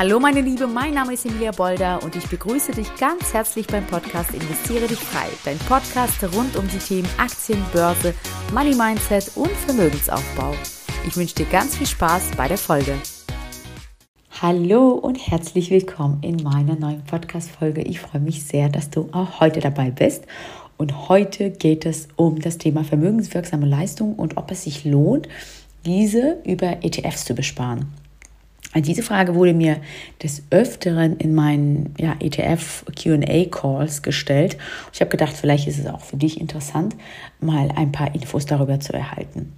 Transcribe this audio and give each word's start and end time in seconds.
Hallo 0.00 0.18
meine 0.18 0.40
Liebe, 0.40 0.66
mein 0.66 0.94
Name 0.94 1.12
ist 1.12 1.26
Emilia 1.26 1.50
Bolder 1.50 2.02
und 2.02 2.16
ich 2.16 2.26
begrüße 2.26 2.72
dich 2.72 2.88
ganz 2.96 3.34
herzlich 3.34 3.66
beim 3.66 3.86
Podcast 3.86 4.32
Investiere 4.32 4.86
dich 4.86 4.98
frei. 4.98 5.26
Dein 5.44 5.58
Podcast 5.58 6.24
rund 6.34 6.56
um 6.56 6.66
die 6.68 6.78
Themen 6.78 7.08
Aktien, 7.18 7.62
Börse, 7.70 8.14
Money 8.54 8.74
Mindset 8.74 9.30
und 9.34 9.50
Vermögensaufbau. 9.50 10.54
Ich 11.06 11.18
wünsche 11.18 11.34
dir 11.34 11.44
ganz 11.44 11.76
viel 11.76 11.86
Spaß 11.86 12.30
bei 12.34 12.48
der 12.48 12.56
Folge. 12.56 12.94
Hallo 14.40 14.92
und 14.92 15.16
herzlich 15.16 15.70
willkommen 15.70 16.22
in 16.22 16.36
meiner 16.42 16.76
neuen 16.76 17.04
Podcast-Folge. 17.04 17.82
Ich 17.82 18.00
freue 18.00 18.22
mich 18.22 18.42
sehr, 18.44 18.70
dass 18.70 18.88
du 18.88 19.10
auch 19.12 19.38
heute 19.40 19.60
dabei 19.60 19.90
bist. 19.90 20.24
Und 20.78 21.10
heute 21.10 21.50
geht 21.50 21.84
es 21.84 22.08
um 22.16 22.40
das 22.40 22.56
Thema 22.56 22.84
vermögenswirksame 22.84 23.66
Leistung 23.66 24.14
und 24.14 24.38
ob 24.38 24.50
es 24.50 24.64
sich 24.64 24.86
lohnt, 24.86 25.28
diese 25.84 26.38
über 26.44 26.82
ETFs 26.82 27.26
zu 27.26 27.34
besparen. 27.34 27.99
Diese 28.76 29.02
Frage 29.02 29.34
wurde 29.34 29.52
mir 29.52 29.78
des 30.22 30.44
Öfteren 30.50 31.16
in 31.16 31.34
meinen 31.34 31.92
ja, 31.98 32.14
ETF-QA-Calls 32.20 34.02
gestellt. 34.02 34.56
Ich 34.92 35.00
habe 35.00 35.10
gedacht, 35.10 35.34
vielleicht 35.36 35.66
ist 35.66 35.80
es 35.80 35.86
auch 35.86 36.02
für 36.02 36.16
dich 36.16 36.40
interessant, 36.40 36.94
mal 37.40 37.70
ein 37.74 37.90
paar 37.90 38.14
Infos 38.14 38.46
darüber 38.46 38.78
zu 38.78 38.92
erhalten. 38.92 39.52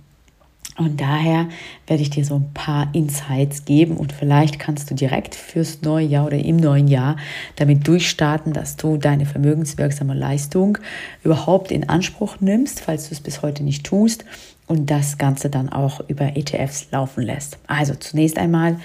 Und 0.79 1.03
daher 1.03 1.49
werde 1.87 2.03
ich 2.03 2.09
dir 2.09 2.25
so 2.25 2.37
ein 2.37 2.51
paar 2.55 2.89
Insights 2.95 3.67
geben 3.67 3.99
und 3.99 4.15
vielleicht 4.15 4.59
kannst 4.59 4.91
du 4.91 4.95
direkt 4.95 5.35
fürs 5.35 5.83
neue 5.83 6.07
Jahr 6.07 6.25
oder 6.25 6.39
im 6.39 6.57
neuen 6.57 6.89
Jahr 6.89 7.17
damit 7.57 7.87
durchstarten, 7.87 8.55
dass 8.55 8.77
du 8.77 8.97
deine 8.97 9.27
vermögenswirksame 9.27 10.15
Leistung 10.15 10.79
überhaupt 11.25 11.71
in 11.71 11.91
Anspruch 11.91 12.37
nimmst, 12.41 12.81
falls 12.81 13.11
du 13.11 13.15
es 13.15 13.21
bis 13.21 13.43
heute 13.43 13.63
nicht 13.63 13.85
tust 13.85 14.25
und 14.73 14.91
das 14.91 15.19
Ganze 15.19 15.51
dann 15.51 15.69
auch 15.69 16.01
über 16.09 16.35
ETFs 16.35 16.91
laufen 16.93 17.23
lässt. 17.23 17.59
Also 17.67 17.95
zunächst 17.95 18.39
einmal 18.39 18.79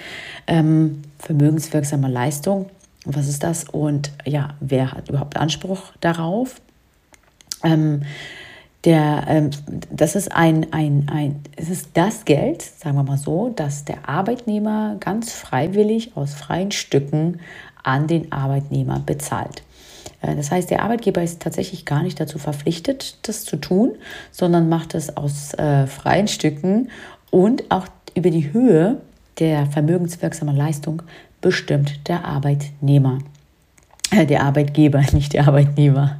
ähm, 0.46 1.00
vermögenswirksame 1.18 2.08
Leistung. 2.08 2.68
Was 3.06 3.26
ist 3.26 3.42
das? 3.42 3.64
Und 3.64 4.12
ja, 4.26 4.50
wer 4.60 4.92
hat 4.92 5.08
überhaupt 5.08 5.38
Anspruch 5.38 5.92
darauf? 6.02 6.60
Ähm, 7.64 8.02
der, 8.84 9.24
ähm, 9.28 9.50
das 9.90 10.14
ist 10.14 10.30
ein, 10.30 10.74
ein, 10.74 11.08
ein, 11.10 11.42
es 11.56 11.70
ist 11.70 11.88
das 11.94 12.26
Geld, 12.26 12.60
sagen 12.60 12.96
wir 12.96 13.02
mal 13.02 13.16
so, 13.16 13.48
das 13.48 13.86
der 13.86 14.10
Arbeitnehmer 14.10 14.98
ganz 15.00 15.32
freiwillig 15.32 16.18
aus 16.18 16.34
freien 16.34 16.70
Stücken 16.70 17.40
an 17.82 18.06
den 18.08 18.30
Arbeitnehmer 18.30 19.00
bezahlt. 19.00 19.62
Äh, 20.22 20.36
das 20.36 20.50
heißt, 20.50 20.70
der 20.70 20.82
Arbeitgeber 20.82 21.22
ist 21.22 21.40
tatsächlich 21.40 21.84
gar 21.84 22.02
nicht 22.02 22.20
dazu 22.20 22.38
verpflichtet, 22.38 23.18
das 23.22 23.44
zu 23.44 23.56
tun, 23.56 23.92
sondern 24.30 24.68
macht 24.68 24.94
es 24.94 25.16
aus 25.16 25.54
äh, 25.54 25.86
freien 25.86 26.28
Stücken 26.28 26.90
und 27.30 27.70
auch 27.70 27.86
über 28.14 28.30
die 28.30 28.52
Höhe 28.52 29.00
der 29.38 29.66
vermögenswirksamen 29.66 30.56
Leistung 30.56 31.02
bestimmt 31.40 32.08
der 32.08 32.24
Arbeitnehmer. 32.24 33.18
Äh, 34.10 34.26
der 34.26 34.42
Arbeitgeber, 34.42 35.02
nicht 35.12 35.32
der 35.32 35.46
Arbeitnehmer. 35.46 36.18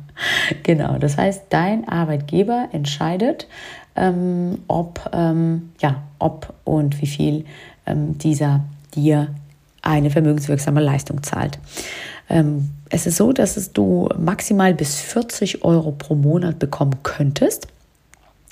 Genau, 0.65 0.99
das 0.99 1.17
heißt, 1.17 1.45
dein 1.51 1.89
Arbeitgeber 1.89 2.69
entscheidet, 2.73 3.47
ähm, 3.95 4.59
ob, 4.67 5.11
ähm, 5.13 5.71
ja, 5.81 6.03
ob 6.19 6.55
und 6.65 7.01
wie 7.01 7.07
viel 7.07 7.45
ähm, 7.87 8.19
dieser 8.19 8.65
dir 8.95 9.29
eine 9.83 10.11
vermögenswirksame 10.11 10.81
Leistung 10.81 11.23
zahlt. 11.23 11.59
Ähm, 12.29 12.71
es 12.91 13.07
ist 13.07 13.17
so, 13.17 13.33
dass 13.33 13.57
es 13.57 13.73
du 13.73 14.09
maximal 14.19 14.75
bis 14.75 14.97
40 14.97 15.65
Euro 15.65 15.93
pro 15.93 16.15
Monat 16.15 16.59
bekommen 16.59 16.97
könntest 17.03 17.69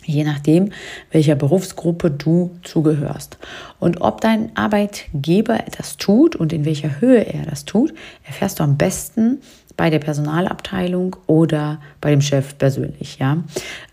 je 0.07 0.25
nachdem, 0.25 0.71
welcher 1.11 1.35
Berufsgruppe 1.35 2.11
du 2.11 2.57
zugehörst. 2.63 3.39
Und 3.79 4.01
ob 4.01 4.21
dein 4.21 4.57
Arbeitgeber 4.57 5.59
das 5.77 5.97
tut 5.97 6.37
und 6.37 6.53
in 6.53 6.65
welcher 6.65 7.01
Höhe 7.01 7.27
er 7.27 7.45
das 7.45 7.65
tut, 7.65 7.93
erfährst 8.25 8.61
du 8.61 8.65
am 8.65 8.77
besten 8.77 9.41
bei 9.77 9.91
der 9.91 9.99
Personalabteilung 9.99 11.17
oder 11.27 11.79
bei 12.01 12.11
dem 12.11 12.23
Chef 12.23 12.57
persönlich, 12.57 13.19
ja, 13.19 13.39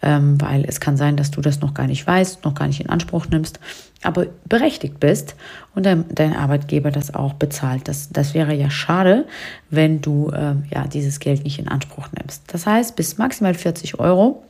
ähm, 0.01 0.39
weil 0.39 0.63
es 0.65 0.79
kann 0.79 0.97
sein, 0.97 1.17
dass 1.17 1.31
du 1.31 1.41
das 1.41 1.61
noch 1.61 1.73
gar 1.73 1.87
nicht 1.87 2.05
weißt, 2.07 2.45
noch 2.45 2.55
gar 2.55 2.67
nicht 2.67 2.79
in 2.79 2.89
Anspruch 2.89 3.27
nimmst, 3.27 3.59
aber 4.01 4.27
berechtigt 4.45 4.99
bist 4.99 5.35
und 5.75 5.85
dein, 5.85 6.05
dein 6.09 6.35
Arbeitgeber 6.35 6.91
das 6.91 7.13
auch 7.13 7.33
bezahlt. 7.33 7.87
Das, 7.87 8.09
das 8.09 8.33
wäre 8.33 8.53
ja 8.53 8.69
schade, 8.69 9.25
wenn 9.69 10.01
du 10.01 10.29
äh, 10.29 10.55
ja 10.73 10.87
dieses 10.87 11.19
Geld 11.19 11.43
nicht 11.43 11.59
in 11.59 11.67
Anspruch 11.67 12.07
nimmst. 12.17 12.43
Das 12.47 12.65
heißt, 12.65 12.95
bis 12.95 13.17
maximal 13.17 13.53
40 13.53 13.99
Euro 13.99 14.43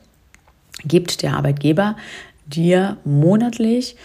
gibt 0.84 1.22
der 1.22 1.36
Arbeitgeber 1.36 1.96
dir 2.46 2.96
monatlich 3.04 3.96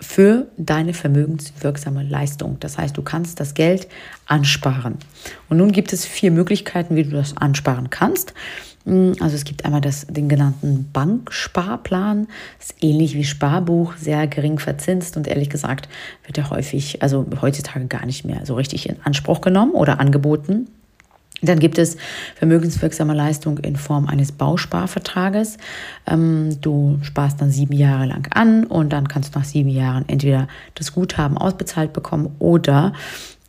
für 0.00 0.46
deine 0.56 0.94
vermögenswirksame 0.94 2.04
Leistung. 2.04 2.58
Das 2.60 2.78
heißt, 2.78 2.96
du 2.96 3.02
kannst 3.02 3.40
das 3.40 3.54
Geld 3.54 3.88
ansparen. 4.26 4.96
Und 5.48 5.56
nun 5.56 5.72
gibt 5.72 5.92
es 5.92 6.06
vier 6.06 6.30
Möglichkeiten, 6.30 6.94
wie 6.94 7.04
du 7.04 7.10
das 7.10 7.36
ansparen 7.36 7.90
kannst. 7.90 8.32
Hm, 8.84 9.14
also 9.20 9.34
es 9.34 9.44
gibt 9.44 9.64
einmal 9.64 9.80
das, 9.80 10.06
den 10.06 10.28
genannten 10.28 10.88
Banksparplan, 10.92 12.28
das 12.58 12.70
ist 12.70 12.82
ähnlich 12.82 13.14
wie 13.14 13.24
Sparbuch, 13.24 13.96
sehr 13.96 14.26
gering 14.26 14.58
verzinst 14.58 15.16
und 15.16 15.26
ehrlich 15.26 15.50
gesagt 15.50 15.88
wird 16.24 16.38
er 16.38 16.50
häufig, 16.50 17.02
also 17.02 17.26
heutzutage 17.42 17.86
gar 17.86 18.06
nicht 18.06 18.24
mehr 18.24 18.46
so 18.46 18.54
richtig 18.54 18.88
in 18.88 18.96
Anspruch 19.02 19.40
genommen 19.40 19.72
oder 19.72 20.00
angeboten. 20.00 20.68
Dann 21.40 21.58
gibt 21.60 21.78
es 21.78 21.96
vermögenswirksame 22.34 23.14
Leistung 23.14 23.58
in 23.58 23.76
Form 23.76 24.06
eines 24.06 24.32
Bausparvertrages. 24.32 25.56
Ähm, 26.06 26.60
du 26.60 26.98
sparst 27.02 27.40
dann 27.40 27.50
sieben 27.50 27.74
Jahre 27.74 28.06
lang 28.06 28.26
an 28.32 28.64
und 28.64 28.92
dann 28.92 29.08
kannst 29.08 29.34
du 29.34 29.38
nach 29.38 29.44
sieben 29.44 29.68
Jahren 29.68 30.04
entweder 30.08 30.48
das 30.74 30.92
Guthaben 30.92 31.38
ausbezahlt 31.38 31.92
bekommen 31.92 32.34
oder 32.38 32.92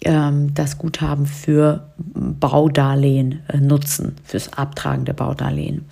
ähm, 0.01 0.53
das 0.53 0.77
Guthaben 0.77 1.25
für 1.25 1.87
Baudarlehen 1.97 3.41
äh, 3.47 3.57
nutzen, 3.57 4.15
fürs 4.23 4.53
Abtragen 4.53 5.05
der 5.05 5.13
Baudarlehen. 5.13 5.85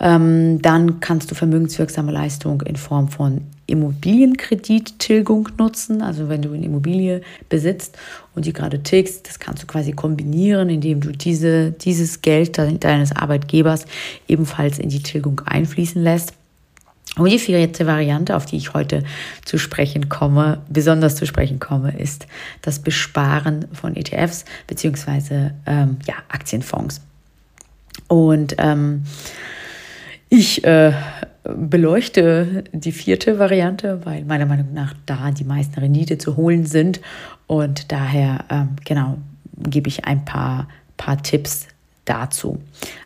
Ähm, 0.00 0.62
dann 0.62 1.00
kannst 1.00 1.30
du 1.30 1.34
vermögenswirksame 1.34 2.12
Leistung 2.12 2.62
in 2.62 2.76
Form 2.76 3.08
von 3.08 3.42
Immobilienkredittilgung 3.68 5.50
nutzen. 5.58 6.02
Also 6.02 6.28
wenn 6.28 6.42
du 6.42 6.52
eine 6.52 6.66
Immobilie 6.66 7.20
besitzt 7.48 7.96
und 8.34 8.46
die 8.46 8.52
gerade 8.52 8.82
tilgst, 8.82 9.28
das 9.28 9.38
kannst 9.38 9.62
du 9.62 9.66
quasi 9.66 9.92
kombinieren, 9.92 10.70
indem 10.70 11.00
du 11.00 11.12
diese, 11.12 11.70
dieses 11.72 12.22
Geld 12.22 12.58
deines 12.58 13.14
Arbeitgebers 13.14 13.84
ebenfalls 14.26 14.78
in 14.78 14.88
die 14.88 15.02
Tilgung 15.02 15.40
einfließen 15.44 16.02
lässt. 16.02 16.32
Und 17.16 17.30
die 17.30 17.38
vierte 17.38 17.86
Variante, 17.86 18.36
auf 18.36 18.46
die 18.46 18.56
ich 18.56 18.74
heute 18.74 19.02
zu 19.44 19.58
sprechen 19.58 20.08
komme, 20.08 20.62
besonders 20.68 21.16
zu 21.16 21.26
sprechen 21.26 21.58
komme, 21.58 21.96
ist 21.98 22.26
das 22.62 22.78
Besparen 22.78 23.66
von 23.72 23.96
ETFs 23.96 24.44
beziehungsweise 24.66 25.52
ähm, 25.66 25.98
ja, 26.06 26.14
Aktienfonds. 26.28 27.00
Und 28.06 28.54
ähm, 28.58 29.02
ich 30.28 30.64
äh, 30.64 30.92
beleuchte 31.56 32.64
die 32.72 32.92
vierte 32.92 33.38
Variante, 33.38 34.04
weil 34.04 34.24
meiner 34.24 34.46
Meinung 34.46 34.72
nach 34.74 34.94
da 35.06 35.30
die 35.30 35.44
meisten 35.44 35.80
Rendite 35.80 36.18
zu 36.18 36.36
holen 36.36 36.66
sind. 36.66 37.00
Und 37.46 37.90
daher, 37.92 38.44
ähm, 38.50 38.76
genau, 38.84 39.18
gebe 39.56 39.88
ich 39.88 40.04
ein 40.04 40.24
paar, 40.24 40.68
paar 40.96 41.22
Tipps 41.22 41.66
dazu. 42.04 42.58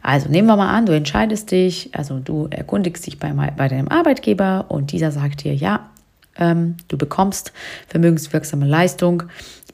Also 0.03 0.29
nehmen 0.29 0.49
wir 0.49 0.57
mal 0.57 0.71
an, 0.71 0.87
du 0.87 0.95
entscheidest 0.95 1.51
dich, 1.51 1.91
also 1.93 2.19
du 2.19 2.47
erkundigst 2.51 3.07
dich 3.07 3.19
bei, 3.19 3.33
bei 3.33 3.69
deinem 3.69 3.89
Arbeitgeber 3.89 4.67
und 4.69 4.93
dieser 4.93 5.11
sagt 5.11 5.45
dir, 5.45 5.55
ja, 5.55 5.91
ähm, 6.37 6.77
du 6.89 6.97
bekommst 6.97 7.53
vermögenswirksame 7.89 8.67
Leistung 8.67 9.25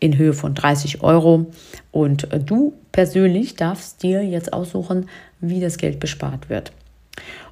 in 0.00 0.17
Höhe 0.17 0.33
von 0.33 0.55
30 0.55 1.03
Euro 1.03 1.47
und 1.93 2.29
du 2.47 2.75
persönlich 2.93 3.56
darfst 3.56 4.03
dir 4.03 4.25
jetzt 4.25 4.53
aussuchen, 4.53 5.09
wie 5.41 5.61
das 5.61 5.77
Geld 5.77 6.00
bespart 6.00 6.49
wird. 6.49 6.73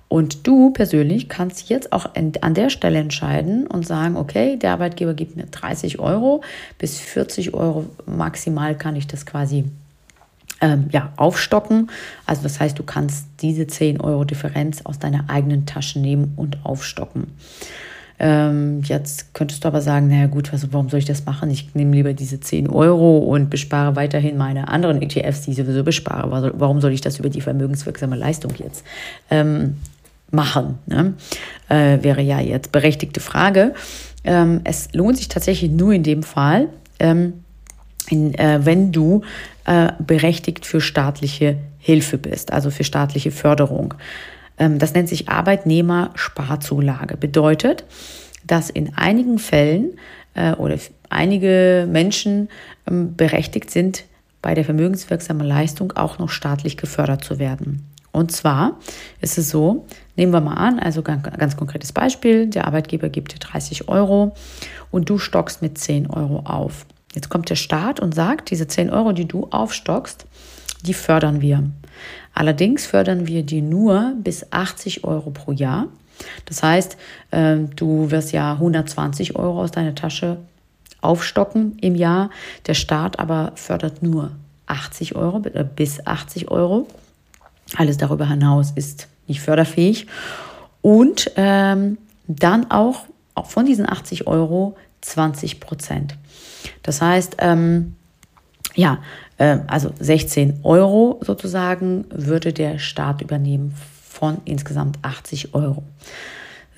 Und 0.09 0.47
du 0.47 0.71
persönlich 0.71 1.29
kannst 1.29 1.69
jetzt 1.69 1.93
auch 1.93 2.11
an 2.15 2.55
der 2.55 2.71
Stelle 2.71 2.99
entscheiden 2.99 3.67
und 3.67 3.87
sagen, 3.87 4.17
okay, 4.17 4.57
der 4.57 4.73
Arbeitgeber 4.73 5.15
gibt 5.15 5.37
mir 5.37 5.47
30 5.47 5.99
Euro 5.99 6.43
bis 6.79 7.01
40 7.01 7.55
Euro 7.55 7.87
maximal 8.07 8.77
kann 8.77 8.95
ich 8.95 9.09
das 9.09 9.27
quasi 9.27 9.65
ähm, 10.61 10.89
ja, 10.93 11.13
aufstocken. 11.17 11.91
Also 12.25 12.43
das 12.43 12.61
heißt, 12.61 12.79
du 12.79 12.85
kannst 12.85 13.27
diese 13.41 13.67
10 13.67 14.01
Euro 14.01 14.25
Differenz 14.25 14.83
aus 14.85 14.99
deiner 14.99 15.29
eigenen 15.29 15.67
Tasche 15.67 15.99
nehmen 15.99 16.33
und 16.37 16.65
aufstocken. 16.65 17.27
Ähm, 18.19 18.81
jetzt 18.85 19.35
könntest 19.35 19.65
du 19.65 19.69
aber 19.69 19.83
sagen, 19.83 20.09
naja 20.09 20.27
gut, 20.27 20.51
was, 20.53 20.73
warum 20.73 20.89
soll 20.89 21.01
ich 21.01 21.05
das 21.05 21.27
machen? 21.27 21.51
Ich 21.51 21.75
nehme 21.75 21.95
lieber 21.95 22.15
diese 22.15 22.41
10 22.41 22.71
Euro 22.71 23.19
und 23.19 23.51
bespare 23.51 23.95
weiterhin 23.95 24.39
meine 24.39 24.69
anderen 24.69 25.03
ETFs, 25.03 25.43
die 25.43 25.51
ich 25.51 25.57
sowieso 25.59 25.85
bespare. 25.85 26.55
Warum 26.57 26.81
soll 26.81 26.93
ich 26.93 27.03
das 27.03 27.19
über 27.19 27.29
die 27.29 27.43
vermögenswirksame 27.43 28.17
Leistung 28.17 28.53
jetzt 28.57 28.85
ähm, 29.31 29.77
machen? 30.31 30.79
Ne? 30.87 31.15
Äh, 31.69 32.03
wäre 32.03 32.23
ja 32.23 32.41
jetzt 32.41 32.73
berechtigte 32.73 33.21
Frage. 33.21 33.75
Ähm, 34.25 34.61
es 34.65 34.89
lohnt 34.93 35.17
sich 35.17 35.29
tatsächlich 35.29 35.71
nur 35.71 35.93
in 35.93 36.03
dem 36.03 36.23
Fall, 36.23 36.69
ähm, 36.99 37.45
in, 38.09 38.35
äh, 38.35 38.61
wenn 38.65 38.93
du 38.93 39.23
äh, 39.65 39.93
berechtigt 39.99 40.67
für 40.67 40.81
staatliche 40.81 41.59
Hilfe 41.79 42.19
bist, 42.19 42.53
also 42.53 42.71
für 42.71 42.85
staatliche 42.85 43.31
Förderung. 43.31 43.95
Ähm, 44.59 44.79
das 44.79 44.95
nennt 44.95 45.09
sich 45.09 45.29
Arbeitnehmersparzulage. 45.29 47.17
Bedeutet, 47.17 47.85
dass 48.45 48.71
in 48.71 48.95
einigen 48.97 49.39
Fällen 49.39 49.99
äh, 50.35 50.53
oder 50.53 50.77
einige 51.11 51.87
Menschen 51.91 52.49
ähm, 52.89 53.15
berechtigt 53.17 53.71
sind, 53.71 54.05
bei 54.43 54.55
der 54.55 54.65
vermögenswirksamen 54.65 55.47
Leistung 55.47 55.93
auch 55.93 56.19
noch 56.19 56.31
staatlich 56.31 56.77
gefördert 56.77 57.25
zu 57.25 57.39
werden. 57.39 57.85
Und 58.17 58.33
zwar 58.33 58.79
ist 59.21 59.37
es 59.37 59.51
so, 59.51 59.85
nehmen 60.17 60.33
wir 60.33 60.41
mal 60.41 60.55
an, 60.55 60.79
also 60.79 61.03
ganz, 61.03 61.23
ganz 61.23 61.55
konkretes 61.55 61.93
Beispiel, 61.93 62.47
der 62.47 62.67
Arbeitgeber 62.67 63.11
gibt 63.11 63.35
dir 63.35 63.39
30 63.39 63.89
Euro 63.89 64.35
und 64.91 65.11
du 65.11 65.19
stockst 65.19 65.61
mit 65.61 65.77
10 65.77 66.09
Euro 66.09 66.39
auf. 66.47 66.87
Jetzt 67.15 67.29
kommt 67.29 67.51
der 67.51 67.57
Staat 67.57 68.01
und 68.01 68.15
sagt, 68.15 68.51
diese 68.51 68.67
10 68.67 68.89
Euro, 68.89 69.13
die 69.13 69.29
du 69.29 69.49
aufstockst, 69.51 70.25
die 70.87 70.95
fördern 70.95 71.43
wir. 71.43 71.65
Allerdings 72.33 72.87
fördern 72.87 73.27
wir 73.27 73.43
die 73.43 73.61
nur 73.61 74.15
bis 74.23 74.51
80 74.51 75.05
Euro 75.05 75.29
pro 75.29 75.53
Jahr. 75.53 75.89
Das 76.47 76.63
heißt, 76.63 76.97
ähm, 77.33 77.77
du 77.77 78.11
wirst 78.11 78.33
ja 78.33 78.53
120 78.53 79.37
Euro 79.37 79.61
aus 79.61 79.73
deiner 79.73 79.95
Tasche 79.95 80.39
aufstocken 81.03 81.77
im 81.83 81.95
Jahr. 81.95 82.31
Der 82.67 82.73
Staat 82.73 83.19
aber 83.19 83.53
fördert 83.57 84.03
nur 84.03 84.31
80 84.69 85.17
Euro 85.17 85.43
äh, 85.53 85.65
bis 85.65 86.07
80 86.07 86.51
Euro. 86.51 86.89
Alles 87.75 87.97
darüber 87.97 88.29
hinaus 88.29 88.71
ist 88.75 89.09
nicht 89.27 89.41
förderfähig. 89.41 90.07
Und 90.83 91.33
ähm, 91.37 91.99
dann 92.29 92.71
auch, 92.71 93.07
auch 93.35 93.47
von 93.47 93.67
diesen 93.67 93.89
80 93.89 94.27
Euro 94.27 94.77
20 95.01 95.61
Prozent. 95.61 96.17
Das 96.83 97.03
heißt, 97.03 97.37
ähm, 97.39 97.97
ja, 98.75 98.99
äh, 99.39 99.59
also 99.67 99.93
16 99.99 100.61
Euro 100.63 101.21
sozusagen 101.23 102.05
würde 102.11 102.53
der 102.53 102.79
Staat 102.79 103.23
übernehmen 103.23 103.75
von 104.09 104.39
insgesamt 104.45 104.99
80 105.03 105.55
Euro. 105.55 105.83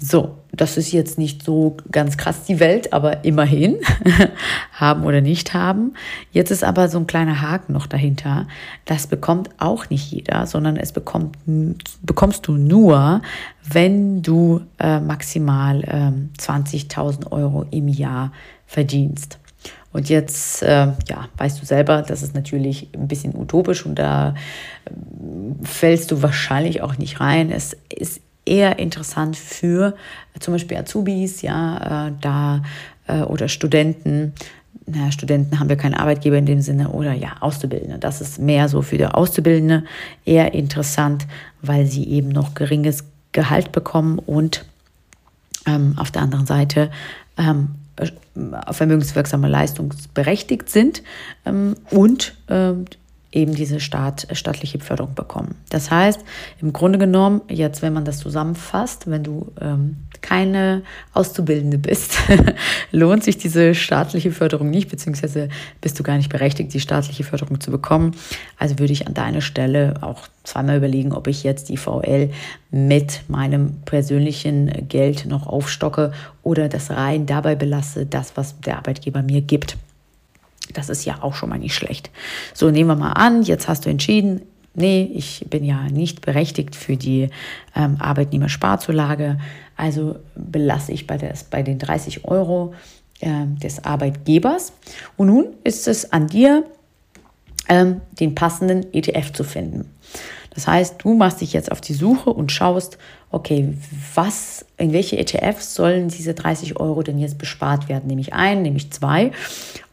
So, 0.00 0.36
das 0.52 0.76
ist 0.76 0.92
jetzt 0.92 1.18
nicht 1.18 1.42
so 1.42 1.76
ganz 1.90 2.16
krass 2.16 2.44
die 2.44 2.60
Welt, 2.60 2.92
aber 2.92 3.24
immerhin 3.24 3.78
haben 4.72 5.04
oder 5.04 5.20
nicht 5.20 5.54
haben. 5.54 5.94
Jetzt 6.30 6.52
ist 6.52 6.62
aber 6.62 6.88
so 6.88 6.98
ein 6.98 7.06
kleiner 7.08 7.40
Haken 7.40 7.72
noch 7.72 7.86
dahinter. 7.86 8.46
Das 8.84 9.08
bekommt 9.08 9.50
auch 9.58 9.90
nicht 9.90 10.10
jeder, 10.12 10.46
sondern 10.46 10.76
es 10.76 10.92
bekommt, 10.92 11.36
bekommst 12.02 12.46
du 12.46 12.52
nur, 12.52 13.22
wenn 13.68 14.22
du 14.22 14.60
äh, 14.78 15.00
maximal 15.00 15.82
äh, 15.82 16.40
20.000 16.40 17.32
Euro 17.32 17.66
im 17.70 17.88
Jahr 17.88 18.32
verdienst. 18.66 19.38
Und 19.92 20.08
jetzt, 20.08 20.62
äh, 20.62 20.92
ja, 21.08 21.28
weißt 21.38 21.60
du 21.60 21.66
selber, 21.66 22.02
das 22.02 22.22
ist 22.22 22.34
natürlich 22.34 22.88
ein 22.94 23.08
bisschen 23.08 23.34
utopisch 23.34 23.84
und 23.84 23.98
da 23.98 24.34
äh, 24.84 24.90
fällst 25.64 26.10
du 26.12 26.22
wahrscheinlich 26.22 26.82
auch 26.82 26.98
nicht 26.98 27.20
rein. 27.20 27.50
Es 27.50 27.76
ist 27.88 28.20
eher 28.48 28.78
interessant 28.78 29.36
für 29.36 29.94
zum 30.40 30.54
Beispiel 30.54 30.76
Azubis, 30.76 31.42
ja, 31.42 32.08
äh, 32.08 32.12
da 32.20 32.62
äh, 33.06 33.22
oder 33.22 33.48
Studenten. 33.48 34.34
Na, 34.86 35.12
Studenten 35.12 35.60
haben 35.60 35.68
wir 35.68 35.76
keinen 35.76 35.94
Arbeitgeber 35.94 36.38
in 36.38 36.46
dem 36.46 36.60
Sinne 36.60 36.90
oder 36.90 37.12
ja, 37.12 37.36
Auszubildende. 37.40 37.98
Das 37.98 38.20
ist 38.20 38.38
mehr 38.38 38.68
so 38.68 38.82
für 38.82 38.96
die 38.96 39.06
Auszubildende 39.06 39.84
eher 40.24 40.54
interessant, 40.54 41.26
weil 41.60 41.86
sie 41.86 42.08
eben 42.08 42.28
noch 42.28 42.54
geringes 42.54 43.04
Gehalt 43.32 43.72
bekommen 43.72 44.18
und 44.18 44.64
ähm, 45.66 45.94
auf 45.98 46.10
der 46.10 46.22
anderen 46.22 46.46
Seite 46.46 46.90
ähm, 47.36 47.74
äh, 47.96 48.08
vermögenswirksame 48.72 49.48
leistungsberechtigt 49.48 50.70
sind 50.70 51.02
ähm, 51.44 51.74
und 51.90 52.34
eben 53.30 53.54
diese 53.54 53.78
Staat, 53.78 54.26
staatliche 54.32 54.78
Förderung 54.78 55.14
bekommen. 55.14 55.56
Das 55.68 55.90
heißt, 55.90 56.20
im 56.62 56.72
Grunde 56.72 56.98
genommen, 56.98 57.42
jetzt 57.48 57.82
wenn 57.82 57.92
man 57.92 58.06
das 58.06 58.18
zusammenfasst, 58.18 59.10
wenn 59.10 59.22
du 59.22 59.52
ähm, 59.60 59.98
keine 60.22 60.82
Auszubildende 61.12 61.78
bist, 61.78 62.18
lohnt 62.90 63.24
sich 63.24 63.36
diese 63.36 63.74
staatliche 63.74 64.32
Förderung 64.32 64.70
nicht, 64.70 64.88
beziehungsweise 64.88 65.50
bist 65.80 65.98
du 65.98 66.02
gar 66.02 66.16
nicht 66.16 66.30
berechtigt, 66.30 66.72
die 66.72 66.80
staatliche 66.80 67.22
Förderung 67.22 67.60
zu 67.60 67.70
bekommen. 67.70 68.12
Also 68.58 68.78
würde 68.78 68.94
ich 68.94 69.06
an 69.06 69.14
deiner 69.14 69.42
Stelle 69.42 69.94
auch 70.00 70.26
zweimal 70.42 70.78
überlegen, 70.78 71.12
ob 71.12 71.26
ich 71.26 71.44
jetzt 71.44 71.68
die 71.68 71.76
VL 71.76 72.30
mit 72.70 73.22
meinem 73.28 73.82
persönlichen 73.84 74.88
Geld 74.88 75.26
noch 75.26 75.46
aufstocke 75.46 76.12
oder 76.42 76.68
das 76.70 76.90
rein 76.90 77.26
dabei 77.26 77.54
belasse, 77.54 78.06
das, 78.06 78.36
was 78.36 78.58
der 78.60 78.78
Arbeitgeber 78.78 79.22
mir 79.22 79.42
gibt. 79.42 79.76
Das 80.74 80.88
ist 80.88 81.04
ja 81.04 81.22
auch 81.22 81.34
schon 81.34 81.48
mal 81.48 81.58
nicht 81.58 81.74
schlecht. 81.74 82.10
So, 82.54 82.70
nehmen 82.70 82.90
wir 82.90 82.96
mal 82.96 83.12
an, 83.12 83.42
jetzt 83.42 83.68
hast 83.68 83.86
du 83.86 83.90
entschieden, 83.90 84.42
nee, 84.74 85.10
ich 85.14 85.46
bin 85.48 85.64
ja 85.64 85.88
nicht 85.88 86.20
berechtigt 86.20 86.76
für 86.76 86.96
die 86.96 87.28
ähm, 87.74 87.96
Arbeitnehmersparzulage, 87.98 89.38
also 89.76 90.16
belasse 90.34 90.92
ich 90.92 91.06
bei, 91.06 91.16
des, 91.16 91.44
bei 91.44 91.62
den 91.62 91.78
30 91.78 92.24
Euro 92.24 92.74
äh, 93.20 93.46
des 93.62 93.84
Arbeitgebers. 93.84 94.72
Und 95.16 95.28
nun 95.28 95.46
ist 95.64 95.88
es 95.88 96.12
an 96.12 96.28
dir, 96.28 96.64
ähm, 97.68 98.00
den 98.18 98.34
passenden 98.34 98.92
ETF 98.92 99.32
zu 99.32 99.44
finden. 99.44 99.90
Das 100.54 100.66
heißt, 100.66 100.96
du 101.02 101.14
machst 101.14 101.40
dich 101.40 101.52
jetzt 101.52 101.70
auf 101.70 101.80
die 101.80 101.94
Suche 101.94 102.30
und 102.30 102.50
schaust, 102.52 102.98
okay, 103.30 103.74
was, 104.14 104.64
in 104.76 104.92
welche 104.92 105.18
ETFs 105.18 105.74
sollen 105.74 106.08
diese 106.08 106.34
30 106.34 106.80
Euro 106.80 107.02
denn 107.02 107.18
jetzt 107.18 107.38
bespart 107.38 107.88
werden? 107.88 108.06
Nehme 108.06 108.20
ich 108.20 108.32
ein, 108.32 108.62
nehme 108.62 108.76
ich 108.76 108.90
zwei 108.90 109.32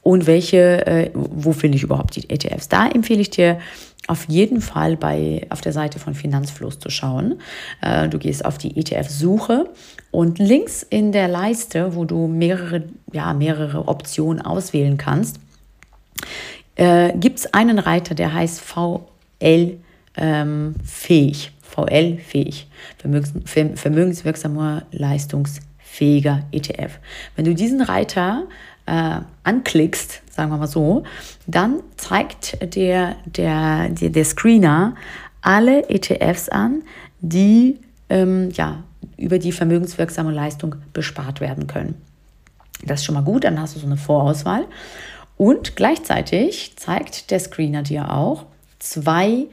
und 0.01 0.27
welche, 0.27 0.85
äh, 0.85 1.11
wo 1.13 1.51
finde 1.51 1.77
ich 1.77 1.83
überhaupt 1.83 2.15
die 2.15 2.29
ETFs? 2.29 2.69
Da 2.69 2.87
empfehle 2.87 3.21
ich 3.21 3.29
dir 3.29 3.59
auf 4.07 4.25
jeden 4.27 4.61
Fall 4.61 4.97
bei, 4.97 5.47
auf 5.49 5.61
der 5.61 5.73
Seite 5.73 5.99
von 5.99 6.13
Finanzfluss 6.13 6.79
zu 6.79 6.89
schauen. 6.89 7.39
Äh, 7.81 8.07
du 8.07 8.19
gehst 8.19 8.45
auf 8.45 8.57
die 8.57 8.77
ETF-Suche 8.77 9.67
und 10.11 10.37
links 10.37 10.83
in 10.83 11.11
der 11.11 11.27
Leiste, 11.27 11.95
wo 11.95 12.05
du 12.05 12.27
mehrere, 12.27 12.83
ja, 13.11 13.33
mehrere 13.33 13.87
Optionen 13.87 14.41
auswählen 14.41 14.97
kannst, 14.97 15.39
äh, 16.75 17.13
gibt 17.17 17.39
es 17.39 17.53
einen 17.53 17.79
Reiter, 17.79 18.15
der 18.15 18.33
heißt 18.33 18.61
VL 18.61 19.79
ähm, 20.17 20.75
fähig. 20.83 21.51
VL 21.61 22.17
fähig. 22.19 22.67
Vermögens, 22.97 23.33
vermögenswirksamer 23.75 24.83
leistungsfähiger 24.91 26.45
ETF. 26.51 26.99
Wenn 27.35 27.45
du 27.45 27.53
diesen 27.53 27.81
Reiter 27.81 28.43
äh, 28.85 29.19
anklickst, 29.43 30.21
sagen 30.31 30.51
wir 30.51 30.57
mal 30.57 30.67
so, 30.67 31.03
dann 31.47 31.81
zeigt 31.97 32.57
der, 32.75 33.15
der, 33.25 33.89
der, 33.89 34.09
der 34.09 34.25
Screener 34.25 34.95
alle 35.41 35.89
ETFs 35.89 36.49
an, 36.49 36.83
die 37.19 37.79
ähm, 38.09 38.49
ja, 38.53 38.83
über 39.17 39.39
die 39.39 39.51
vermögenswirksame 39.51 40.31
Leistung 40.31 40.75
bespart 40.93 41.41
werden 41.41 41.67
können. 41.67 41.95
Das 42.83 42.99
ist 42.99 43.05
schon 43.05 43.15
mal 43.15 43.23
gut, 43.23 43.43
dann 43.43 43.59
hast 43.59 43.75
du 43.75 43.79
so 43.79 43.85
eine 43.85 43.97
Vorauswahl. 43.97 44.65
Und 45.37 45.75
gleichzeitig 45.75 46.73
zeigt 46.77 47.31
der 47.31 47.39
Screener 47.39 47.83
dir 47.83 48.13
auch 48.13 48.45
zwei 48.79 49.47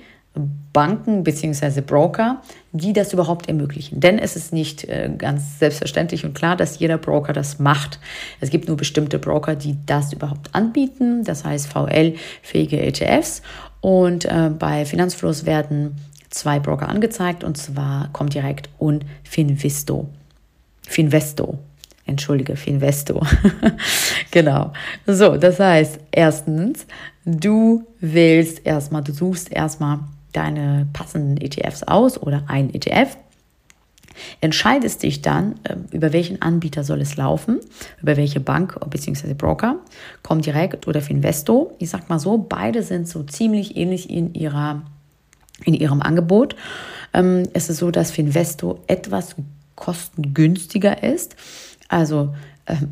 Banken 0.73 1.25
bzw. 1.25 1.83
Broker, 1.83 2.41
die 2.73 2.93
das 2.95 3.13
überhaupt 3.13 3.49
ermöglichen. 3.49 4.01
Denn 4.01 4.19
es 4.19 4.37
ist 4.37 4.53
nicht 4.53 4.85
äh, 4.85 5.11
ganz 5.17 5.59
selbstverständlich 5.59 6.25
und 6.25 6.35
klar, 6.35 6.57
dass 6.57 6.79
jeder 6.79 6.97
Broker 6.97 7.35
das 7.35 7.59
macht. 7.59 7.99
Es 8.41 8.49
gibt 8.49 8.69
nur 8.69 8.77
bestimmte 8.79 9.19
Broker, 9.19 9.55
die 9.55 9.77
das 9.85 10.13
überhaupt 10.13 10.55
anbieten, 10.55 11.25
das 11.25 11.45
heißt 11.45 11.69
VL-fähige 11.69 12.81
ETFs. 12.81 13.43
Und 13.83 14.25
äh, 14.25 14.51
bei 14.59 14.87
Finanzfluss 14.87 15.45
werden 15.45 15.97
zwei 16.31 16.59
Broker 16.59 16.89
angezeigt 16.89 17.45
und 17.45 17.59
zwar 17.59 18.09
Comdirect 18.13 18.71
und 18.79 19.05
Finvisto. 19.25 20.09
Finvesto. 20.89 21.59
Entschuldige, 22.07 22.57
Finvesto. 22.57 23.21
genau. 24.31 24.73
So, 25.07 25.37
das 25.37 25.61
heißt, 25.61 26.01
erstens, 26.11 26.87
du 27.25 27.87
wählst 28.01 28.67
erstmal, 28.67 29.03
du 29.03 29.13
suchst 29.13 29.53
erstmal 29.53 30.01
deine 30.33 30.87
passenden 30.93 31.37
ETFs 31.37 31.83
aus 31.83 32.21
oder 32.21 32.45
ein 32.49 32.73
ETF. 32.73 33.17
Entscheidest 34.41 35.03
dich 35.03 35.23
dann, 35.23 35.55
ähm, 35.69 35.87
über 35.91 36.13
welchen 36.13 36.43
Anbieter 36.43 36.85
soll 36.85 37.01
es 37.01 37.17
laufen, 37.17 37.61
über 38.01 38.17
welche 38.17 38.41
Bank 38.41 38.79
bzw. 38.91 39.35
Broker, 39.35 39.77
kommt 40.23 40.47
direkt 40.47 40.87
oder 40.87 41.01
Finvesto. 41.01 41.75
Ich 41.79 41.91
sag 41.91 42.09
mal 42.09 42.19
so, 42.19 42.39
beide 42.39 42.83
sind 42.83 43.09
so 43.09 43.23
ziemlich 43.23 43.77
ähnlich 43.77 44.11
in, 44.11 44.35
ihrer, 44.35 44.83
in 45.65 45.75
ihrem 45.75 46.03
Angebot. 46.03 46.57
Ähm, 47.15 47.45
es 47.53 47.71
ist 47.71 47.79
so, 47.79 47.91
dass 47.91 48.11
Finvesto 48.11 48.81
etwas 48.87 49.37
kostengünstiger 49.77 51.03
ist. 51.03 51.37
Also 51.89 52.35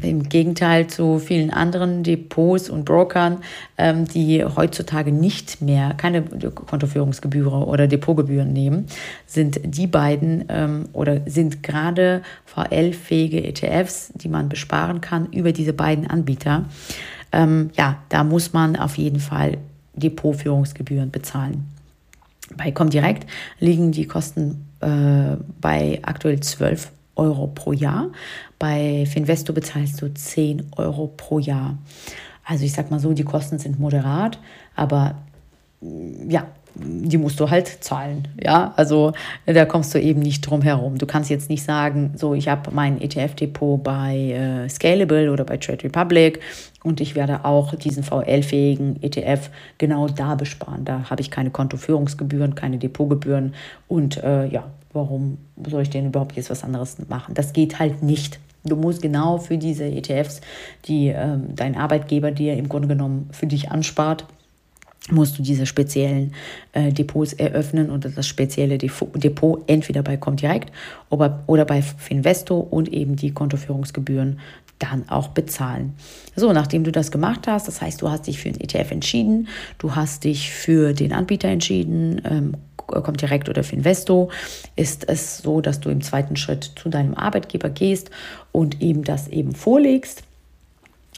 Im 0.03 0.29
Gegenteil 0.29 0.89
zu 0.89 1.21
vielen 1.21 1.51
anderen 1.51 2.03
Depots 2.03 2.69
und 2.69 2.85
Brokern, 2.85 3.39
ähm, 3.79 4.05
die 4.05 4.45
heutzutage 4.45 5.13
nicht 5.13 5.63
mehr 5.63 5.95
keine 5.95 6.23
Kontoführungsgebühren 6.23 7.63
oder 7.63 7.87
Depotgebühren 7.87 8.53
nehmen, 8.53 8.87
sind 9.27 9.61
die 9.63 9.87
beiden 9.87 10.45
ähm, 10.49 10.89
oder 10.93 11.21
sind 11.27 11.63
gerade 11.63 12.23
VL-fähige 12.47 13.45
ETFs, 13.45 14.13
die 14.17 14.29
man 14.29 14.49
besparen 14.49 15.01
kann 15.01 15.27
über 15.33 15.53
diese 15.53 15.73
beiden 15.73 16.07
Anbieter. 16.07 16.65
ja, 17.33 18.03
da 18.09 18.25
muss 18.25 18.53
man 18.53 18.75
auf 18.75 18.99
jeden 18.99 19.21
Fall 19.21 19.59
Depotführungsgebühren 19.95 21.13
bezahlen. 21.13 21.69
Bei 22.57 22.73
Comdirect 22.73 23.29
liegen 23.61 23.93
die 23.93 24.07
Kosten 24.07 24.67
äh, 24.81 25.37
bei 25.61 26.01
aktuell 26.03 26.41
12 26.41 26.91
Euro 27.21 27.47
pro 27.47 27.73
Jahr. 27.73 28.09
Bei 28.59 29.07
Finvesto 29.07 29.53
bezahlst 29.53 30.03
du 30.03 30.13
10 30.13 30.73
Euro 30.77 31.13
pro 31.17 31.39
Jahr. 31.39 31.79
Also 32.45 32.65
ich 32.65 32.73
sag 32.73 32.91
mal 32.91 32.99
so, 32.99 33.13
die 33.13 33.23
Kosten 33.23 33.59
sind 33.59 33.79
moderat, 33.79 34.39
aber 34.75 35.15
ja, 36.29 36.47
die 36.75 37.19
musst 37.19 37.39
du 37.41 37.51
halt 37.51 37.69
zahlen. 37.83 38.29
Ja, 38.43 38.73
also 38.77 39.13
da 39.47 39.65
kommst 39.65 39.95
du 39.95 40.01
eben 40.01 40.21
nicht 40.21 40.43
drum 40.43 40.63
herum. 40.63 40.99
Du 40.99 41.07
kannst 41.07 41.31
jetzt 41.31 41.51
nicht 41.51 41.63
sagen, 41.63 42.13
so, 42.17 42.35
ich 42.35 42.49
habe 42.49 42.71
mein 42.73 43.01
ETF-Depot 43.01 43.83
bei 43.83 44.17
äh, 44.17 44.69
Scalable 44.69 45.31
oder 45.31 45.45
bei 45.45 45.57
Trade 45.57 45.85
Republic 45.85 46.41
und 46.83 47.01
ich 47.01 47.15
werde 47.15 47.45
auch 47.45 47.75
diesen 47.75 48.03
VL-fähigen 48.03 49.03
ETF 49.03 49.51
genau 49.79 50.07
da 50.07 50.35
besparen. 50.35 50.85
Da 50.85 51.11
habe 51.11 51.21
ich 51.21 51.31
keine 51.31 51.51
Kontoführungsgebühren, 51.51 52.55
keine 52.55 52.79
Depotgebühren 52.79 53.55
und 53.89 54.23
äh, 54.23 54.47
ja, 54.47 54.65
warum 54.93 55.39
soll 55.69 55.83
ich 55.83 55.91
denn 55.91 56.07
überhaupt 56.07 56.37
jetzt 56.37 56.51
was 56.51 56.65
anderes 56.65 56.97
machen? 57.09 57.35
Das 57.35 57.53
geht 57.53 57.79
halt 57.79 58.03
nicht. 58.03 58.41
Du 58.65 58.77
musst 58.77 59.01
genau 59.01 59.39
für 59.39 59.57
diese 59.57 59.85
ETFs, 59.85 60.41
die 60.85 61.09
ähm, 61.09 61.55
dein 61.55 61.77
Arbeitgeber 61.77 62.31
dir 62.31 62.57
im 62.57 62.69
Grunde 62.69 62.89
genommen 62.89 63.31
für 63.33 63.47
dich 63.47 63.71
anspart, 63.71 64.27
musst 65.11 65.39
du 65.39 65.43
diese 65.43 65.67
speziellen 65.67 66.35
äh, 66.73 66.93
Depots 66.93 67.33
eröffnen 67.33 67.91
und 67.91 68.05
das 68.05 68.27
spezielle 68.27 68.79
Depot 68.79 69.63
entweder 69.67 70.03
bei 70.03 70.17
Comdirect 70.17 70.71
oder, 71.09 71.43
oder 71.47 71.65
bei 71.65 71.83
Finvesto 71.83 72.59
und 72.59 72.93
eben 72.93 73.17
die 73.17 73.33
Kontoführungsgebühren 73.33 74.39
dann 74.79 75.09
auch 75.09 75.29
bezahlen. 75.29 75.95
So, 76.37 76.53
nachdem 76.53 76.85
du 76.85 76.93
das 76.93 77.11
gemacht 77.11 77.47
hast, 77.47 77.69
das 77.69 77.81
heißt, 77.81 78.01
du 78.03 78.11
hast 78.11 78.27
dich 78.27 78.39
für 78.39 78.49
einen 78.49 78.61
ETF 78.61 78.91
entschieden, 78.91 79.49
du 79.79 79.95
hast 79.95 80.25
dich 80.25 80.51
für 80.51 80.95
den 80.95 81.13
Anbieter 81.13 81.49
entschieden, 81.49 82.21
ähm, 82.25 82.55
kommt 82.91 83.21
direkt 83.21 83.49
oder 83.49 83.65
für 83.65 83.77
Investo, 83.77 84.31
ist 84.77 85.09
es 85.09 85.39
so, 85.39 85.61
dass 85.61 85.81
du 85.81 85.91
im 85.91 86.03
zweiten 86.03 86.37
Schritt 86.37 86.73
zu 86.77 86.89
deinem 86.89 87.15
Arbeitgeber 87.15 87.71
gehst 87.71 88.11
und 88.53 88.81
ihm 88.81 89.05
das 89.05 89.29
eben 89.29 89.55
vorlegst 89.55 90.23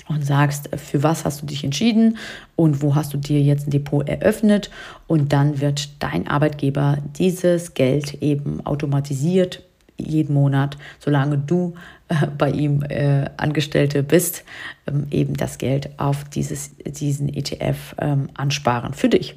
und 0.09 0.25
sagst, 0.25 0.69
für 0.76 1.02
was 1.02 1.25
hast 1.25 1.43
du 1.43 1.47
dich 1.47 1.64
entschieden 1.64 2.19
und 2.57 2.83
wo 2.83 2.95
hast 2.95 3.12
du 3.12 3.19
dir 3.19 3.41
jetzt 3.41 3.67
ein 3.67 3.71
Depot 3.71 4.07
eröffnet 4.09 4.71
und 5.07 5.33
dann 5.33 5.61
wird 5.61 5.91
dein 6.02 6.29
Arbeitgeber 6.29 6.99
dieses 7.17 7.75
Geld 7.75 8.23
eben 8.23 8.64
automatisiert 8.67 9.62
jeden 9.99 10.35
Monat, 10.35 10.76
solange 10.99 11.38
du 11.38 11.75
äh, 12.09 12.26
bei 12.26 12.50
ihm 12.50 12.83
äh, 12.83 13.26
Angestellte 13.37 14.02
bist, 14.02 14.45
ähm, 14.87 15.07
eben 15.11 15.35
das 15.35 15.59
Geld 15.59 15.91
auf 15.99 16.25
dieses, 16.25 16.73
diesen 16.76 17.29
ETF 17.29 17.95
ähm, 17.99 18.29
ansparen 18.35 18.95
für 18.95 19.09
dich. 19.09 19.37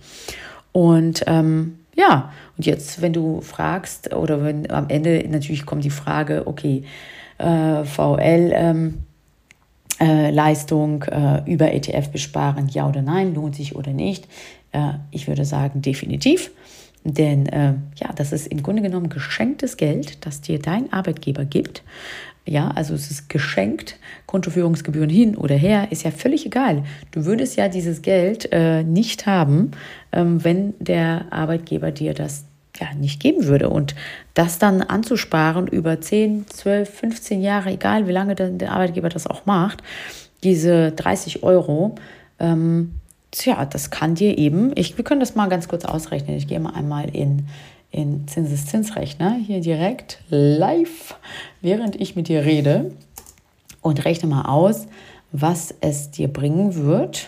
Und 0.71 1.23
ähm, 1.27 1.79
ja, 1.95 2.31
und 2.57 2.65
jetzt, 2.65 3.01
wenn 3.01 3.13
du 3.13 3.41
fragst 3.41 4.13
oder 4.13 4.43
wenn 4.43 4.69
am 4.69 4.89
Ende 4.89 5.25
natürlich 5.29 5.65
kommt 5.65 5.83
die 5.83 5.89
Frage, 5.89 6.45
okay, 6.45 6.83
äh, 7.37 7.83
VL, 7.83 8.51
ähm, 8.53 9.03
äh, 9.99 10.29
Leistung 10.31 11.03
äh, 11.03 11.41
über 11.49 11.73
ETF 11.73 12.09
besparen, 12.09 12.67
ja 12.67 12.87
oder 12.87 13.01
nein, 13.01 13.33
lohnt 13.33 13.55
sich 13.55 13.75
oder 13.75 13.93
nicht? 13.93 14.27
Äh, 14.73 14.93
ich 15.11 15.27
würde 15.27 15.45
sagen, 15.45 15.81
definitiv. 15.81 16.51
Denn 17.05 17.45
äh, 17.47 17.75
ja, 17.97 18.11
das 18.15 18.31
ist 18.31 18.47
im 18.47 18.63
Grunde 18.63 18.81
genommen 18.81 19.09
geschenktes 19.09 19.77
Geld, 19.77 20.25
das 20.25 20.41
dir 20.41 20.59
dein 20.59 20.91
Arbeitgeber 20.91 21.45
gibt. 21.45 21.83
Ja, 22.47 22.69
also 22.69 22.93
es 22.93 23.09
ist 23.09 23.27
geschenkt, 23.27 23.97
Kontoführungsgebühren 24.27 25.09
hin 25.09 25.35
oder 25.35 25.55
her, 25.55 25.87
ist 25.91 26.03
ja 26.03 26.11
völlig 26.11 26.45
egal. 26.45 26.83
Du 27.11 27.25
würdest 27.25 27.57
ja 27.57 27.69
dieses 27.69 28.03
Geld 28.03 28.49
äh, 28.51 28.83
nicht 28.83 29.25
haben, 29.25 29.71
ähm, 30.11 30.43
wenn 30.43 30.75
der 30.79 31.25
Arbeitgeber 31.31 31.91
dir 31.91 32.13
das 32.13 32.45
ja, 32.79 32.93
nicht 32.93 33.19
geben 33.19 33.45
würde. 33.45 33.69
Und 33.69 33.95
das 34.35 34.59
dann 34.59 34.81
anzusparen 34.81 35.67
über 35.67 35.99
10, 35.99 36.45
12, 36.47 36.89
15 36.89 37.41
Jahre, 37.41 37.71
egal 37.71 38.07
wie 38.07 38.11
lange 38.11 38.35
der 38.35 38.71
Arbeitgeber 38.71 39.09
das 39.09 39.27
auch 39.27 39.45
macht, 39.45 39.81
diese 40.43 40.91
30 40.91 41.41
Euro, 41.41 41.95
ähm, 42.39 42.95
tja, 43.31 43.65
das 43.65 43.89
kann 43.89 44.15
dir 44.15 44.37
eben, 44.37 44.71
ich, 44.75 44.97
wir 44.97 45.03
können 45.03 45.19
das 45.19 45.35
mal 45.35 45.49
ganz 45.49 45.67
kurz 45.67 45.85
ausrechnen. 45.85 46.37
Ich 46.37 46.47
gehe 46.47 46.59
mal 46.59 46.75
einmal 46.75 47.09
in, 47.09 47.47
in 47.95 48.27
Zinseszinsrechner, 48.27 49.37
hier 49.45 49.61
direkt 49.61 50.19
live, 50.29 51.15
während 51.61 51.95
ich 51.95 52.15
mit 52.15 52.27
dir 52.27 52.43
rede. 52.43 52.91
Und 53.81 54.03
rechne 54.03 54.27
mal 54.27 54.45
aus, 54.45 54.87
was 55.31 55.73
es 55.79 56.11
dir 56.11 56.27
bringen 56.27 56.75
wird. 56.75 57.27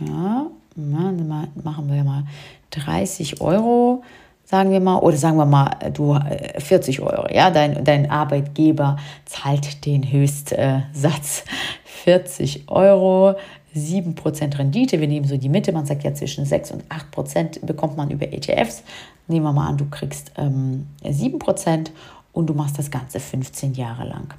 Ja, 0.00 0.46
machen 0.76 1.90
wir 1.90 2.04
mal 2.04 2.24
30 2.70 3.40
Euro 3.40 4.02
sagen 4.48 4.70
wir 4.70 4.80
mal, 4.80 4.96
oder 4.96 5.16
sagen 5.18 5.36
wir 5.36 5.44
mal, 5.44 5.76
du 5.92 6.18
40 6.58 6.98
äh, 6.98 7.02
Euro, 7.02 7.26
ja, 7.30 7.50
dein, 7.50 7.84
dein 7.84 8.10
Arbeitgeber 8.10 8.96
zahlt 9.26 9.84
den 9.84 10.10
Höchstsatz. 10.10 11.44
40 11.84 12.68
Euro, 12.68 13.34
7% 13.78 14.58
Rendite, 14.58 15.00
wir 15.00 15.08
nehmen 15.08 15.26
so 15.26 15.36
die 15.36 15.48
Mitte, 15.48 15.72
man 15.72 15.86
sagt 15.86 16.04
ja 16.04 16.14
zwischen 16.14 16.44
6 16.44 16.72
und 16.72 16.84
8% 16.88 17.64
bekommt 17.64 17.96
man 17.96 18.10
über 18.10 18.32
ETFs. 18.32 18.82
Nehmen 19.26 19.44
wir 19.44 19.52
mal 19.52 19.68
an, 19.68 19.76
du 19.76 19.86
kriegst 19.86 20.32
ähm, 20.36 20.86
7% 21.04 21.90
und 22.32 22.46
du 22.46 22.54
machst 22.54 22.78
das 22.78 22.90
Ganze 22.90 23.20
15 23.20 23.74
Jahre 23.74 24.06
lang. 24.06 24.34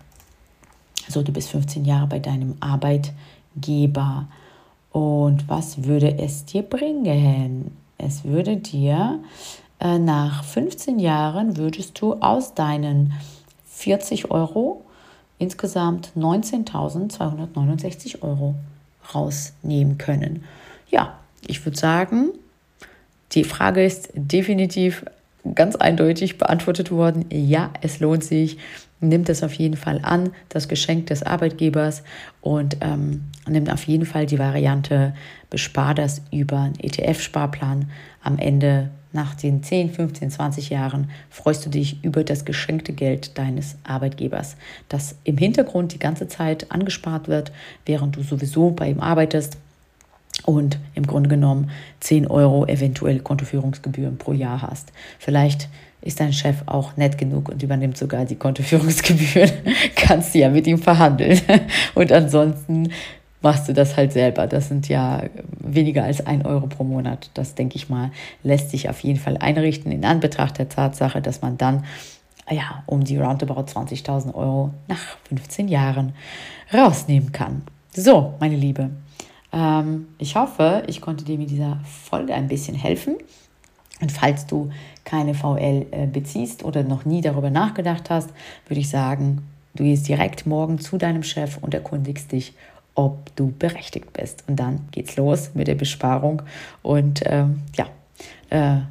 So, 1.08 1.24
du 1.24 1.32
bist 1.32 1.50
15 1.50 1.86
Jahre 1.86 2.08
bei 2.08 2.20
deinem 2.20 2.56
Arbeitgeber. 2.60 4.28
Und 4.92 5.48
was 5.48 5.84
würde 5.84 6.18
es 6.20 6.46
dir 6.46 6.64
bringen? 6.64 7.72
Es 7.98 8.24
würde 8.24 8.58
dir 8.58 9.20
äh, 9.80 9.98
nach 9.98 10.44
15 10.44 11.00
Jahren 11.00 11.58
würdest 11.58 12.00
du 12.02 12.14
aus 12.16 12.54
deinen 12.54 13.14
40 13.66 14.30
Euro 14.30 14.84
insgesamt 15.38 16.12
19.269 16.18 18.22
Euro 18.22 18.56
rausnehmen 19.14 19.98
können. 19.98 20.44
Ja, 20.90 21.20
ich 21.46 21.66
würde 21.66 21.78
sagen, 21.78 22.30
die 23.32 23.44
Frage 23.44 23.84
ist 23.84 24.10
definitiv 24.14 25.06
ganz 25.56 25.76
eindeutig 25.76 26.38
beantwortet 26.38 26.92
worden. 26.92 27.26
Ja, 27.32 27.72
es 27.82 28.00
lohnt 28.00 28.24
sich. 28.24 28.58
Nimmt 29.02 29.30
es 29.30 29.44
auf 29.44 29.54
jeden 29.54 29.78
Fall 29.78 30.00
an, 30.04 30.32
das 30.50 30.68
Geschenk 30.68 31.08
des 31.08 31.24
Arbeitgebers 31.24 32.04
und 32.42 32.78
ähm, 32.82 33.24
nimmt 33.48 33.72
auf 33.72 33.84
jeden 33.84 34.06
Fall 34.06 34.26
die 34.26 34.40
Variante, 34.40 35.14
bespar 35.50 35.96
das 35.96 36.22
über 36.32 36.60
einen 36.60 36.80
ETF-Sparplan. 36.80 37.90
Am 38.22 38.38
Ende 38.38 38.90
nach 39.12 39.34
den 39.36 39.64
10, 39.64 39.92
15, 39.92 40.30
20 40.30 40.70
Jahren 40.70 41.10
freust 41.30 41.66
du 41.66 41.70
dich 41.70 42.04
über 42.04 42.24
das 42.24 42.46
geschenkte 42.46 42.94
Geld 42.94 43.38
deines 43.38 43.78
Arbeitgebers, 43.84 44.56
das 44.88 45.16
im 45.24 45.38
Hintergrund 45.38 45.94
die 45.94 46.00
ganze 46.00 46.28
Zeit 46.28 46.72
angespart 46.72 47.28
wird, 47.28 47.52
während 47.86 48.16
du 48.16 48.22
sowieso 48.22 48.72
bei 48.72 48.90
ihm 48.90 49.00
arbeitest 49.00 49.58
und 50.46 50.80
im 50.94 51.08
Grunde 51.08 51.30
genommen 51.30 51.72
10 52.02 52.28
Euro 52.28 52.66
eventuell 52.66 53.20
Kontoführungsgebühren 53.20 54.18
pro 54.18 54.34
Jahr 54.34 54.62
hast. 54.62 54.92
Vielleicht 55.18 55.70
ist 56.02 56.20
dein 56.20 56.34
Chef 56.34 56.58
auch 56.66 56.96
nett 56.98 57.18
genug 57.18 57.50
und 57.50 57.62
übernimmt 57.62 57.98
sogar 57.98 58.26
die 58.26 58.36
Kontoführungsgebühren, 58.36 59.52
kannst 59.96 60.34
du 60.34 60.40
ja 60.40 60.50
mit 60.50 60.66
ihm 60.68 60.78
verhandeln. 60.78 61.40
Und 61.96 62.12
ansonsten 62.12 62.92
machst 63.42 63.68
du 63.68 63.74
das 63.74 63.98
halt 63.98 64.14
selber. 64.14 64.48
Das 64.48 64.70
sind 64.70 64.88
ja 64.88 65.24
weniger 65.60 66.04
als 66.04 66.26
ein 66.26 66.46
Euro 66.46 66.68
pro 66.68 66.84
Monat. 66.84 67.30
Das, 67.34 67.56
denke 67.56 67.76
ich 67.76 67.90
mal, 67.90 68.12
lässt 68.44 68.70
sich 68.70 68.90
auf 68.90 69.02
jeden 69.02 69.20
Fall 69.20 69.38
einrichten 69.38 69.92
in 69.92 70.06
Anbetracht 70.06 70.58
der 70.58 70.70
Tatsache, 70.70 71.22
dass 71.22 71.42
man 71.42 71.58
dann 71.58 71.84
ja, 72.50 72.84
um 72.86 73.04
die 73.04 73.18
roundabout 73.18 73.66
20.000 73.66 74.34
Euro 74.34 74.74
nach 74.88 75.18
15 75.28 75.68
Jahren 75.68 76.14
rausnehmen 76.74 77.32
kann. 77.32 77.64
So, 77.94 78.34
meine 78.40 78.56
Liebe, 78.56 78.90
ähm, 79.52 80.08
ich 80.18 80.36
hoffe, 80.36 80.84
ich 80.88 81.02
konnte 81.02 81.26
dir 81.26 81.38
mit 81.38 81.50
dieser 81.50 81.80
Folge 81.84 82.34
ein 82.34 82.48
bisschen 82.48 82.76
helfen. 82.76 83.18
Und 84.02 84.12
falls 84.12 84.46
du 84.46 84.72
keine 85.10 85.34
VL 85.34 85.88
äh, 85.92 86.06
beziehst 86.06 86.64
oder 86.64 86.84
noch 86.84 87.04
nie 87.04 87.22
darüber 87.22 87.50
nachgedacht 87.50 88.10
hast, 88.10 88.30
würde 88.68 88.80
ich 88.80 88.90
sagen, 88.90 89.42
du 89.76 89.84
gehst 89.84 90.08
direkt 90.08 90.46
morgen 90.46 90.80
zu 90.80 90.98
deinem 90.98 91.24
Chef 91.24 91.58
und 91.58 91.74
erkundigst 91.74 92.32
dich, 92.32 92.54
ob 92.94 93.36
du 93.36 93.52
berechtigt 93.58 94.14
bist. 94.14 94.44
Und 94.48 94.58
dann 94.58 94.88
geht's 94.92 95.16
los 95.16 95.52
mit 95.54 95.68
der 95.68 95.76
Besparung 95.76 96.44
und 96.84 97.22
ähm, 97.26 97.62
ja, 97.76 97.88
äh, 98.50 98.82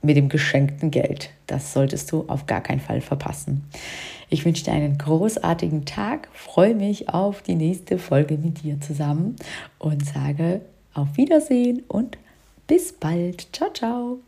mit 0.00 0.16
dem 0.16 0.28
geschenkten 0.28 0.90
Geld. 0.90 1.30
Das 1.46 1.72
solltest 1.72 2.12
du 2.12 2.24
auf 2.28 2.46
gar 2.46 2.60
keinen 2.60 2.80
Fall 2.80 3.00
verpassen. 3.00 3.64
Ich 4.30 4.44
wünsche 4.44 4.64
dir 4.64 4.72
einen 4.72 4.98
großartigen 4.98 5.86
Tag, 5.86 6.28
freue 6.32 6.74
mich 6.74 7.08
auf 7.08 7.42
die 7.42 7.54
nächste 7.54 7.98
Folge 7.98 8.36
mit 8.36 8.62
dir 8.62 8.80
zusammen 8.80 9.36
und 9.78 10.04
sage 10.06 10.60
auf 10.94 11.16
Wiedersehen 11.16 11.82
und 11.88 12.18
bis 12.66 12.92
bald. 12.92 13.48
Ciao, 13.52 13.72
ciao. 13.72 14.27